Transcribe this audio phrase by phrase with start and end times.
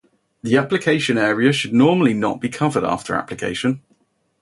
[0.41, 3.83] The application area should normally not be covered after application.